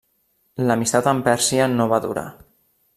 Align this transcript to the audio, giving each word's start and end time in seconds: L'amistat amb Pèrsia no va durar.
L'amistat 0.69 1.09
amb 1.11 1.27
Pèrsia 1.29 1.69
no 1.77 1.89
va 1.95 2.03
durar. 2.09 2.29